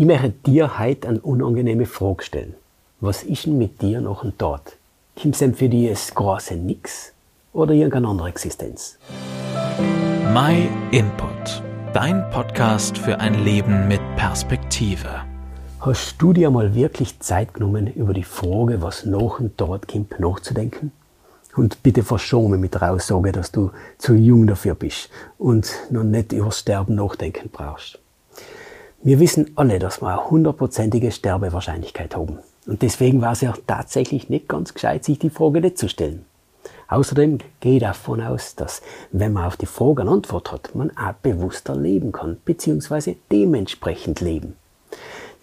Ich 0.00 0.06
möchte 0.06 0.30
dir 0.46 0.78
heute 0.78 1.08
eine 1.08 1.20
unangenehme 1.20 1.84
Frage 1.84 2.24
stellen. 2.24 2.54
Was 3.02 3.22
ist 3.22 3.44
denn 3.44 3.58
mit 3.58 3.82
dir 3.82 4.00
noch 4.00 4.24
und 4.24 4.32
dort? 4.38 4.78
Gibt 5.14 5.38
es 5.38 5.58
für 5.58 5.68
dich 5.68 5.90
das 5.90 6.14
große 6.14 6.54
Nix 6.54 7.12
oder 7.52 7.74
irgendeine 7.74 8.08
andere 8.08 8.30
Existenz? 8.30 8.96
My 10.32 10.70
Input, 10.90 11.62
dein 11.92 12.30
Podcast 12.30 12.96
für 12.96 13.20
ein 13.20 13.44
Leben 13.44 13.88
mit 13.88 14.00
Perspektive. 14.16 15.20
Hast 15.80 16.14
du 16.16 16.32
dir 16.32 16.50
mal 16.50 16.74
wirklich 16.74 17.20
Zeit 17.20 17.52
genommen, 17.52 17.86
über 17.86 18.14
die 18.14 18.24
Frage, 18.24 18.80
was 18.80 19.04
noch 19.04 19.38
und 19.38 19.60
dort 19.60 19.86
kommt, 19.86 20.18
nachzudenken? 20.18 20.92
Und 21.56 21.82
bitte 21.82 22.04
verschone 22.04 22.56
mit 22.56 22.72
der 22.72 22.90
Aussage, 22.90 23.32
dass 23.32 23.52
du 23.52 23.70
zu 23.98 24.14
jung 24.14 24.46
dafür 24.46 24.76
bist 24.76 25.10
und 25.36 25.70
noch 25.90 26.04
nicht 26.04 26.32
über 26.32 26.52
Sterben 26.52 26.94
nachdenken 26.94 27.50
brauchst. 27.52 27.98
Wir 29.02 29.18
wissen 29.18 29.52
alle, 29.54 29.78
dass 29.78 30.02
wir 30.02 30.08
eine 30.08 30.28
hundertprozentige 30.28 31.10
Sterbewahrscheinlichkeit 31.10 32.14
haben. 32.14 32.40
Und 32.66 32.82
deswegen 32.82 33.22
war 33.22 33.32
es 33.32 33.40
ja 33.40 33.54
tatsächlich 33.66 34.28
nicht 34.28 34.46
ganz 34.46 34.74
gescheit, 34.74 35.04
sich 35.04 35.18
die 35.18 35.30
Frage 35.30 35.62
nicht 35.62 35.78
zu 35.78 35.88
stellen. 35.88 36.26
Außerdem 36.86 37.38
gehe 37.60 37.76
ich 37.76 37.80
davon 37.80 38.20
aus, 38.20 38.56
dass, 38.56 38.82
wenn 39.10 39.32
man 39.32 39.46
auf 39.46 39.56
die 39.56 39.64
Frage 39.64 40.02
eine 40.02 40.10
Antwort 40.10 40.52
hat, 40.52 40.74
man 40.74 40.90
auch 40.98 41.14
bewusster 41.22 41.74
leben 41.74 42.12
kann, 42.12 42.36
beziehungsweise 42.44 43.16
dementsprechend 43.32 44.20
leben. 44.20 44.56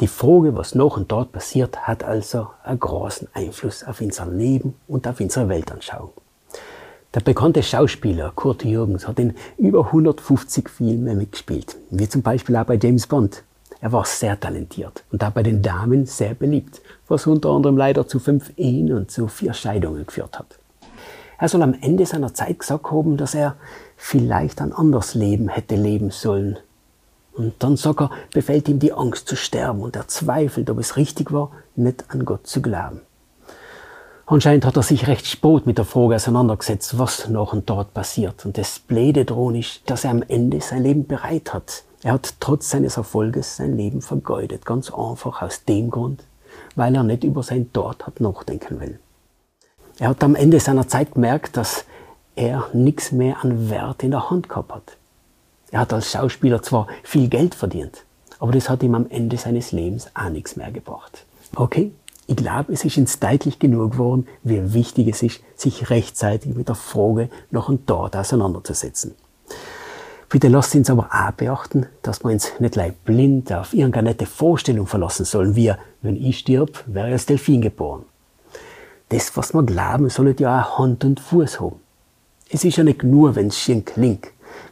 Die 0.02 0.08
Frage, 0.08 0.56
was 0.56 0.76
noch 0.76 0.96
und 0.96 1.12
dort 1.12 1.32
passiert, 1.32 1.88
hat 1.88 2.04
also 2.04 2.50
einen 2.64 2.80
großen 2.80 3.28
Einfluss 3.34 3.84
auf 3.84 4.02
unser 4.02 4.28
Leben 4.28 4.76
und 4.88 5.08
auf 5.08 5.20
unsere 5.20 5.50
Weltanschauung. 5.50 6.12
Der 7.16 7.22
bekannte 7.22 7.64
Schauspieler 7.64 8.32
Kurt 8.36 8.64
Jürgens 8.64 9.08
hat 9.08 9.18
in 9.18 9.34
über 9.58 9.88
150 9.88 10.70
Filmen 10.70 11.18
mitgespielt, 11.18 11.76
wie 11.90 12.08
zum 12.08 12.22
Beispiel 12.22 12.56
auch 12.56 12.66
bei 12.66 12.78
James 12.80 13.08
Bond. 13.08 13.44
Er 13.80 13.91
war 13.91 14.05
sehr 14.05 14.40
talentiert 14.40 15.04
und 15.12 15.23
auch 15.23 15.31
bei 15.31 15.44
den 15.44 15.62
Damen 15.62 16.05
sehr 16.05 16.34
beliebt, 16.34 16.81
was 17.08 17.27
unter 17.27 17.49
anderem 17.49 17.77
leider 17.77 18.08
zu 18.08 18.20
fünf 18.20 18.52
Ehen 18.58 18.92
und 18.92 19.11
zu 19.11 19.28
vier 19.28 19.53
Scheidungen 19.53 20.06
geführt 20.06 20.39
hat. 20.39 20.58
Er 21.39 21.47
soll 21.47 21.61
am 21.61 21.75
Ende 21.80 22.06
seiner 22.06 22.34
Zeit 22.34 22.59
gesagt 22.59 22.89
haben, 22.89 23.17
dass 23.17 23.36
er 23.36 23.56
vielleicht 23.95 24.61
ein 24.61 24.73
anderes 24.73 25.14
Leben 25.14 25.50
hätte 25.50 25.75
leben 25.75 26.09
sollen, 26.09 26.58
und 27.38 27.53
dann 27.59 27.78
sagt 27.78 28.02
er, 28.02 28.09
befällt 28.34 28.67
ihm 28.67 28.80
die 28.80 28.94
Angst 28.94 29.28
zu 29.28 29.36
sterben 29.36 29.81
und 29.81 29.95
er 29.95 30.08
zweifelt, 30.08 30.69
ob 30.72 30.80
es 30.80 30.97
richtig 30.97 31.31
war, 31.31 31.52
nicht 31.75 32.06
an 32.09 32.25
Gott 32.25 32.47
zu 32.47 32.64
glauben. 32.64 33.02
Anscheinend 34.25 34.66
hat 34.66 34.75
er 34.75 34.84
sich 34.84 35.08
recht 35.08 35.28
spät 35.28 35.67
mit 35.67 35.78
der 35.78 35.86
Frage 35.86 36.16
auseinandergesetzt, 36.16 36.97
was 36.97 37.30
noch 37.30 37.53
und 37.53 37.69
dort 37.69 37.94
passiert. 37.94 38.44
Und 38.45 38.58
das 38.58 38.80
Bläde 38.80 39.23
drohen 39.23 39.56
ist, 39.56 39.81
dass 39.86 40.03
er 40.03 40.12
am 40.12 40.23
Ende 40.28 40.59
sein 40.62 40.84
Leben 40.84 41.08
bereit 41.08 41.53
hat. 41.53 41.84
Er 42.08 42.13
hat 42.13 42.36
trotz 42.39 42.69
seines 42.69 42.95
Erfolges 42.95 43.58
sein 43.58 43.75
Leben 43.75 44.02
vergeudet. 44.02 44.66
Ganz 44.66 44.89
einfach 44.94 45.41
aus 45.41 45.66
dem 45.66 45.89
Grund, 45.89 46.23
weil 46.77 46.95
er 46.95 47.03
nicht 47.03 47.25
über 47.25 47.44
sein 47.44 47.73
Tod 47.73 48.08
hat 48.08 48.22
nachdenken 48.22 48.80
will. 48.80 48.97
Er 50.00 50.08
hat 50.08 50.23
am 50.23 50.33
Ende 50.35 50.61
seiner 50.61 50.88
Zeit 50.88 51.16
gemerkt, 51.16 51.58
dass 51.58 51.83
er 52.38 52.69
nichts 52.72 53.11
mehr 53.11 53.44
an 53.44 53.69
Wert 53.69 54.03
in 54.03 54.11
der 54.11 54.30
Hand 54.30 54.47
gehabt 54.47 54.72
hat. 54.72 54.95
Er 55.72 55.81
hat 55.81 55.91
als 55.91 56.09
Schauspieler 56.09 56.63
zwar 56.63 56.88
viel 57.03 57.28
Geld 57.28 57.55
verdient, 57.55 58.05
aber 58.39 58.53
das 58.53 58.69
hat 58.69 58.83
ihm 58.83 58.95
am 58.95 59.09
Ende 59.09 59.35
seines 59.35 59.73
Lebens 59.73 60.08
auch 60.13 60.30
nichts 60.30 60.55
mehr 60.55 60.72
gebracht. 60.72 61.25
Okay, 61.58 61.91
ich 62.25 62.38
glaube, 62.38 62.72
es 62.72 62.85
ist 62.85 62.97
uns 62.97 63.19
deutlich 63.19 63.59
genug 63.59 63.91
geworden, 63.91 64.30
wie 64.44 64.73
wichtig 64.73 65.09
es 65.09 65.23
ist, 65.23 65.41
sich 65.58 65.89
rechtzeitig 65.89 66.55
mit 66.55 66.69
der 66.69 66.75
Frage 66.75 67.30
noch 67.52 67.67
und 67.67 67.89
dort 67.89 68.16
auseinanderzusetzen. 68.16 69.13
Bitte 70.30 70.50
lasst 70.50 70.75
uns 70.75 70.89
aber 70.89 71.09
auch 71.11 71.31
beachten, 71.31 71.86
dass 72.02 72.23
wir 72.23 72.31
uns 72.31 72.52
nicht 72.59 72.75
leicht 72.75 73.06
blind 73.06 73.52
auf 73.53 73.73
irgendeine 73.73 74.09
nette 74.09 74.25
Vorstellung 74.25 74.88
verlassen 74.88 75.25
sollen, 75.25 75.56
wie, 75.56 75.73
wenn 76.02 76.16
ich 76.16 76.39
stirb, 76.39 76.84
wäre 76.86 77.11
als 77.11 77.25
Delfin 77.25 77.61
geboren. 77.61 78.03
Das, 79.09 79.38
was 79.38 79.53
wir 79.53 79.64
glauben, 79.64 80.09
soll 80.09 80.36
ja 80.38 80.61
auch 80.61 80.80
Hand 80.80 81.06
und 81.06 81.22
Fuß 81.22 81.61
haben. 81.61 81.80
Es 82.50 82.66
ist 82.66 82.75
ja 82.75 82.84
nicht 82.84 83.03
nur, 83.03 83.35
wenn 83.35 83.47
es 83.47 83.57
schön 83.57 83.85
klingt 83.85 84.28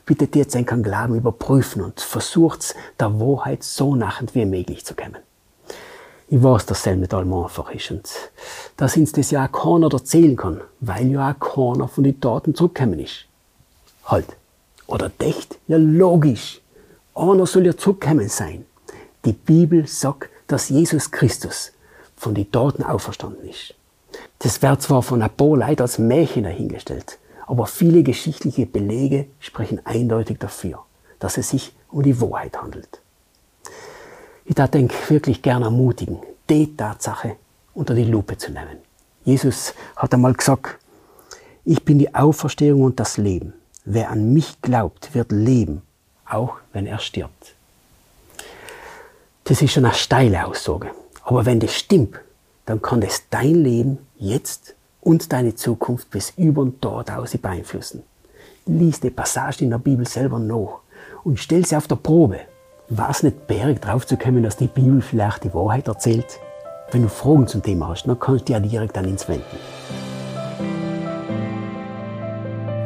bittet 0.05 0.35
jetzt 0.35 0.53
seinen 0.53 0.83
Glauben 0.83 1.15
überprüfen 1.15 1.81
und 1.81 1.99
versucht 1.99 2.75
der 2.99 3.19
Wahrheit 3.19 3.63
so 3.63 3.95
nachend 3.95 4.35
wie 4.35 4.45
möglich 4.45 4.85
zu 4.85 4.93
kommen. 4.95 5.17
Ich 6.27 6.41
weiß, 6.41 6.65
dass 6.65 6.85
es 6.85 6.95
nicht 6.95 7.13
allem 7.13 7.33
einfach 7.33 7.69
ist 7.71 7.91
und 7.91 8.09
dass 8.77 8.97
uns 8.97 9.11
das 9.11 9.31
ja 9.31 9.45
auch 9.45 9.51
keiner 9.51 9.93
erzählen 9.93 10.35
kann, 10.35 10.61
weil 10.79 11.11
ja 11.11 11.31
auch 11.31 11.39
keiner 11.39 11.87
von 11.87 12.03
den 12.03 12.19
Daten 12.19 12.55
zurückgekommen 12.55 12.99
ist. 12.99 13.25
Halt. 14.05 14.25
Oder 14.87 15.09
dächt, 15.09 15.57
ja 15.67 15.77
logisch. 15.77 16.61
Einer 17.15 17.45
soll 17.45 17.65
ja 17.65 17.75
zurückgekommen 17.75 18.29
sein. 18.29 18.65
Die 19.23 19.33
Bibel 19.33 19.87
sagt, 19.87 20.29
dass 20.47 20.69
Jesus 20.69 21.09
Christus 21.11 21.71
von 22.15 22.35
den 22.35 22.51
Daten 22.51 22.83
auferstanden 22.83 23.49
ist. 23.49 23.73
Das 24.39 24.61
wird 24.61 24.81
zwar 24.81 25.01
von 25.01 25.21
ein 25.21 25.29
paar 25.29 25.57
Leuten 25.57 25.81
als 25.81 25.97
Märchen 25.97 26.43
dahingestellt, 26.43 27.17
aber 27.47 27.65
viele 27.65 28.03
geschichtliche 28.03 28.65
Belege 28.65 29.27
sprechen 29.39 29.81
eindeutig 29.85 30.37
dafür, 30.39 30.83
dass 31.19 31.37
es 31.37 31.49
sich 31.49 31.73
um 31.89 32.03
die 32.03 32.19
Wahrheit 32.21 32.61
handelt. 32.61 33.01
Ich 34.45 34.55
da 34.55 34.67
denke 34.67 34.95
wirklich 35.09 35.41
gerne 35.41 35.65
ermutigen, 35.65 36.19
die 36.49 36.75
Tatsache 36.75 37.37
unter 37.73 37.95
die 37.95 38.03
Lupe 38.03 38.37
zu 38.37 38.51
nehmen. 38.51 38.77
Jesus 39.23 39.73
hat 39.95 40.13
einmal 40.13 40.33
gesagt, 40.33 40.77
ich 41.63 41.83
bin 41.83 41.97
die 41.97 42.13
Auferstehung 42.13 42.83
und 42.83 42.99
das 42.99 43.17
Leben. 43.17 43.53
Wer 43.85 44.09
an 44.09 44.33
mich 44.33 44.61
glaubt, 44.63 45.13
wird 45.13 45.31
leben, 45.31 45.83
auch 46.27 46.55
wenn 46.73 46.87
er 46.87 46.97
stirbt. 46.97 47.53
Das 49.43 49.61
ist 49.61 49.73
schon 49.73 49.85
eine 49.85 49.93
steile 49.93 50.47
Aussage. 50.47 50.89
Aber 51.23 51.45
wenn 51.45 51.59
das 51.59 51.75
stimmt, 51.75 52.19
dann 52.65 52.81
kann 52.81 53.01
das 53.01 53.23
dein 53.29 53.53
Leben 53.53 53.99
jetzt 54.17 54.73
und 55.01 55.31
deine 55.31 55.53
Zukunft 55.53 56.09
bis 56.09 56.33
über 56.35 56.63
und 56.63 56.83
dort 56.83 57.11
aus 57.11 57.37
beeinflussen. 57.37 58.01
Lies 58.65 58.99
die 58.99 59.11
Passage 59.11 59.63
in 59.63 59.69
der 59.69 59.77
Bibel 59.77 60.07
selber 60.07 60.39
nach 60.39 60.79
und 61.23 61.39
stell 61.39 61.63
sie 61.63 61.75
auf 61.75 61.87
der 61.87 61.97
Probe. 61.97 62.39
War 62.89 63.11
es 63.11 63.21
nicht 63.21 63.45
berg 63.45 63.81
drauf 63.81 64.07
zu 64.07 64.17
kommen, 64.17 64.41
dass 64.41 64.57
die 64.57 64.67
Bibel 64.67 65.01
vielleicht 65.01 65.43
die 65.43 65.53
Wahrheit 65.53 65.87
erzählt? 65.87 66.39
Wenn 66.91 67.03
du 67.03 67.09
Fragen 67.09 67.47
zum 67.47 67.61
Thema 67.61 67.89
hast, 67.89 68.05
dann 68.07 68.19
kannst 68.19 68.49
du 68.49 68.53
ja 68.53 68.59
direkt 68.59 68.97
an 68.97 69.05
uns 69.05 69.27
wenden. 69.27 70.14